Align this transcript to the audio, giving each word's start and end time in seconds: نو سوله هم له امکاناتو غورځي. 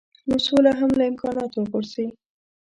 نو 0.27 0.35
سوله 0.47 0.71
هم 0.79 0.91
له 0.99 1.03
امکاناتو 1.11 1.59
غورځي. 1.69 2.07